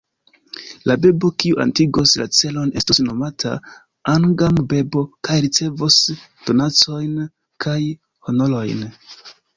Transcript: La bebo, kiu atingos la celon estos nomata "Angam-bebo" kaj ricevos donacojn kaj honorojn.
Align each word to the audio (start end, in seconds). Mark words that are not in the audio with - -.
La 0.91 0.93
bebo, 1.01 1.29
kiu 1.41 1.57
atingos 1.65 2.13
la 2.21 2.25
celon 2.37 2.71
estos 2.81 3.01
nomata 3.09 3.53
"Angam-bebo" 4.15 5.03
kaj 5.29 5.37
ricevos 5.47 6.01
donacojn 6.49 7.17
kaj 7.67 7.79
honorojn. 8.31 8.83